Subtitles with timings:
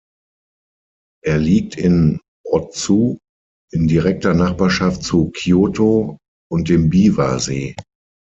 [1.23, 3.19] Er liegt in Ōtsu
[3.71, 6.17] in direkter Nachbarschaft zu Kyōto
[6.51, 7.75] und dem Biwa-See.